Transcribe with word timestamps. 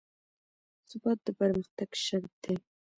ثبات 0.89 1.19
د 1.25 1.27
پرمختګ 1.39 1.89
شرط 2.05 2.31
دی 2.43 2.55